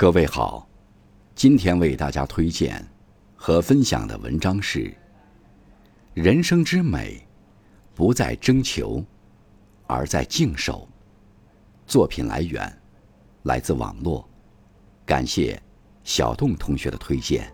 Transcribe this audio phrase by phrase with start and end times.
[0.00, 0.66] 各位好，
[1.34, 2.82] 今天为大家推荐
[3.36, 4.84] 和分享的文章是
[6.14, 7.22] 《人生之美，
[7.94, 9.04] 不在征求，
[9.86, 10.88] 而在静守》。
[11.86, 12.80] 作品来源
[13.42, 14.26] 来自网络，
[15.04, 15.62] 感谢
[16.02, 17.52] 小洞同学的推荐。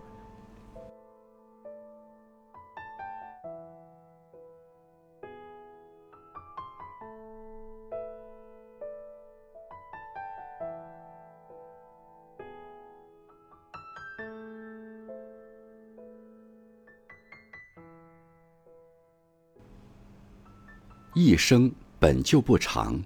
[21.17, 23.01] 一生本就不长，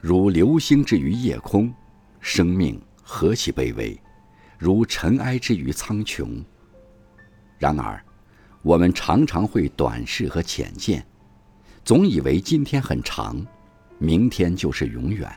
[0.00, 1.70] 如流星之于夜空，
[2.18, 4.00] 生命何其卑微，
[4.56, 6.42] 如尘埃之于苍穹。
[7.58, 8.02] 然而，
[8.62, 11.06] 我们常常会短视和浅见，
[11.84, 13.46] 总以为今天很长，
[13.98, 15.28] 明天就是永远；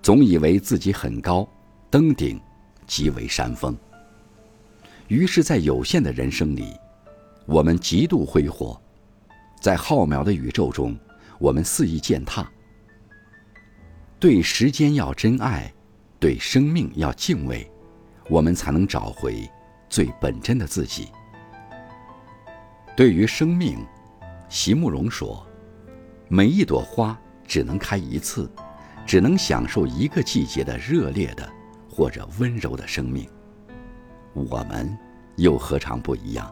[0.00, 1.46] 总以为自己很高，
[1.90, 2.40] 登顶
[2.86, 3.76] 即为山峰。
[5.08, 6.72] 于是，在有限的人生里，
[7.44, 8.80] 我们极度挥霍，
[9.60, 10.96] 在浩渺的宇宙中。
[11.38, 12.50] 我们肆意践踏，
[14.18, 15.72] 对时间要珍爱，
[16.18, 17.70] 对生命要敬畏，
[18.30, 19.48] 我们才能找回
[19.88, 21.08] 最本真的自己。
[22.96, 23.78] 对于生命，
[24.48, 25.46] 席慕容说
[26.28, 28.50] ：“每一朵花只能开一次，
[29.06, 31.46] 只能享受一个季节的热烈的
[31.90, 33.28] 或者温柔的生命。
[34.32, 34.96] 我们
[35.36, 36.50] 又何尝不一样？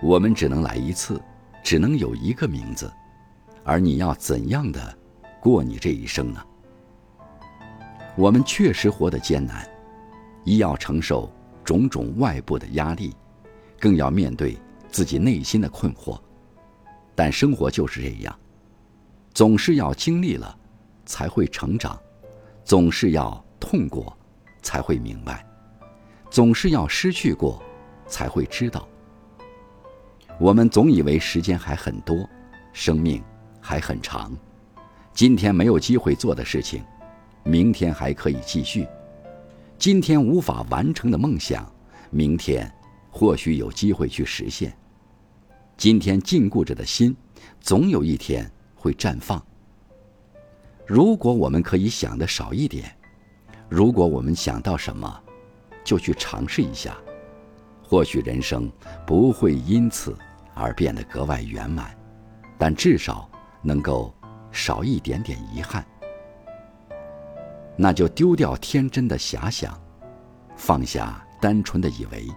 [0.00, 1.20] 我们只能来一次，
[1.64, 2.88] 只能有一个名字。”
[3.64, 4.96] 而你要怎样的
[5.40, 6.40] 过你这一生呢？
[8.16, 9.68] 我们确实活得艰难，
[10.44, 11.32] 一要承受
[11.64, 13.12] 种种外部的压力，
[13.80, 14.56] 更要面对
[14.90, 16.20] 自己内心的困惑。
[17.14, 18.38] 但生活就是这样，
[19.32, 20.56] 总是要经历了，
[21.06, 21.96] 才会成长；
[22.64, 24.16] 总是要痛过，
[24.62, 25.36] 才会明白；
[26.30, 27.62] 总是要失去过，
[28.06, 28.86] 才会知道。
[30.38, 32.28] 我们总以为时间还很多，
[32.72, 33.22] 生命。
[33.66, 34.30] 还很长，
[35.14, 36.84] 今天没有机会做的事情，
[37.44, 38.86] 明天还可以继续；
[39.78, 41.66] 今天无法完成的梦想，
[42.10, 42.70] 明天
[43.10, 44.76] 或许有机会去实现。
[45.78, 47.16] 今天禁锢着的心，
[47.58, 49.42] 总有一天会绽放。
[50.86, 52.94] 如果我们可以想的少一点，
[53.70, 55.22] 如果我们想到什么，
[55.82, 56.98] 就去尝试一下，
[57.82, 58.70] 或许人生
[59.06, 60.14] 不会因此
[60.52, 61.96] 而变得格外圆满，
[62.58, 63.26] 但至少。
[63.64, 64.14] 能够
[64.52, 65.84] 少一点点遗憾，
[67.76, 69.80] 那就丢掉天真的遐想，
[70.54, 72.28] 放下单纯的以为，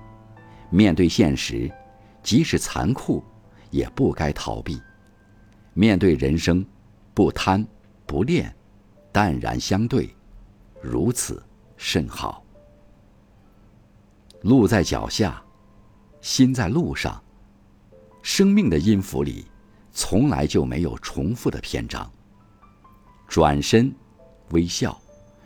[0.69, 1.69] 面对现实，
[2.23, 3.21] 即使残酷，
[3.69, 4.81] 也不该逃避。
[5.73, 6.65] 面对人生，
[7.13, 7.67] 不贪
[8.05, 8.55] 不恋，
[9.11, 10.15] 淡然相对，
[10.81, 11.43] 如此
[11.75, 12.41] 甚好。
[14.43, 15.43] 路在脚下，
[16.21, 17.21] 心在路上，
[18.21, 19.45] 生命的音符里。
[19.99, 22.07] 从来就没有重复的篇章。
[23.27, 23.91] 转身，
[24.51, 24.95] 微笑，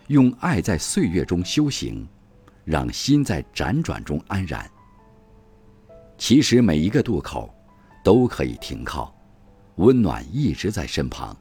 [0.07, 2.05] 用爱在岁月中修行，
[2.65, 4.69] 让心在辗转中安然。
[6.17, 7.49] 其实每一个渡口，
[8.03, 9.15] 都可以停靠，
[9.75, 11.35] 温暖一直在身旁。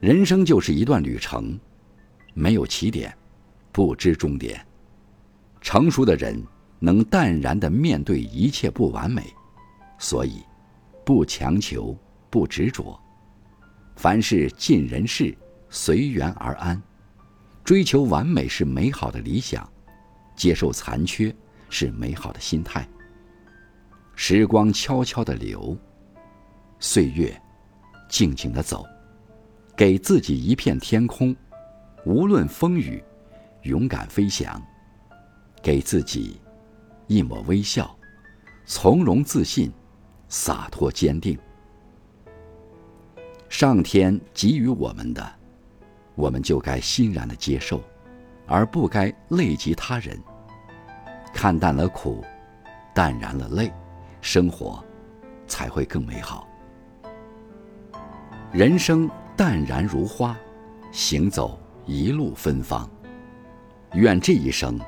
[0.00, 1.58] 人生就是一段旅程，
[2.34, 3.16] 没有起点，
[3.72, 4.62] 不知终点。
[5.62, 6.38] 成熟的人
[6.78, 9.24] 能淡然的面对一切不完美，
[9.98, 10.42] 所以。
[11.04, 11.96] 不强求，
[12.30, 12.98] 不执着，
[13.96, 15.36] 凡事尽人事，
[15.68, 16.80] 随缘而安。
[17.62, 19.70] 追求完美是美好的理想，
[20.34, 21.34] 接受残缺
[21.68, 22.88] 是美好的心态。
[24.14, 25.76] 时光悄悄的流，
[26.78, 27.38] 岁月
[28.08, 28.86] 静静的走，
[29.76, 31.34] 给自己一片天空，
[32.04, 33.02] 无论风雨，
[33.62, 34.60] 勇敢飞翔。
[35.62, 36.38] 给自己
[37.06, 37.94] 一抹微笑，
[38.66, 39.72] 从容自信。
[40.36, 41.38] 洒脱坚定，
[43.48, 45.24] 上天给予我们的，
[46.16, 47.80] 我们就该欣然的接受，
[48.44, 50.18] 而不该累及他人。
[51.32, 52.24] 看淡了苦，
[52.92, 53.72] 淡然了累，
[54.20, 54.84] 生活
[55.46, 56.48] 才会更美好。
[58.50, 60.36] 人生淡然如花，
[60.90, 61.56] 行走
[61.86, 62.90] 一路芬芳。
[63.92, 64.80] 愿这一生，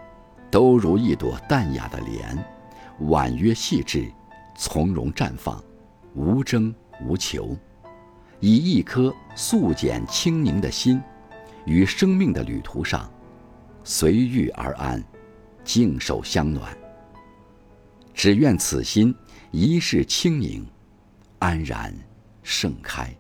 [0.50, 2.37] 都如一朵淡雅的莲，
[3.09, 4.11] 婉约细致。
[4.56, 5.62] 从容绽放，
[6.14, 6.75] 无争
[7.05, 7.56] 无求，
[8.41, 11.00] 以一颗素简清宁的心，
[11.67, 13.11] 于生命的旅途上，
[13.85, 15.03] 随遇而安，
[15.62, 16.76] 静守相暖。
[18.14, 19.14] 只愿此心
[19.50, 20.67] 一世清宁，
[21.38, 21.94] 安然
[22.43, 23.14] 盛开。